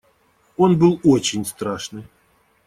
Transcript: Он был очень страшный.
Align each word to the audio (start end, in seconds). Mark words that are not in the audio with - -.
Он 0.57 0.79
был 0.79 0.99
очень 1.03 1.45
страшный. 1.45 2.07